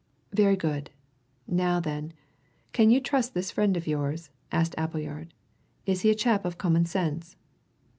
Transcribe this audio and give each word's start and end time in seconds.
"Very 0.33 0.55
good. 0.55 0.89
Now, 1.45 1.79
then, 1.79 2.13
can 2.73 2.89
you 2.89 2.99
trust 2.99 3.35
this 3.35 3.51
friend 3.51 3.77
of 3.77 3.85
yours?" 3.85 4.31
asked 4.51 4.73
Appleyard. 4.75 5.31
"Is 5.85 6.01
he 6.01 6.09
a 6.09 6.15
chap 6.15 6.43
of 6.43 6.57
common 6.57 6.85
sense?" 6.85 7.35